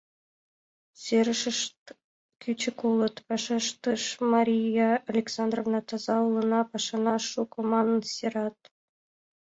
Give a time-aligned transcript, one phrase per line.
[1.03, 1.79] —Серышышт
[2.41, 8.59] кӱчык улыт,— вашештыш Мария Александровна,— таза улына, пашана шуко манын серат.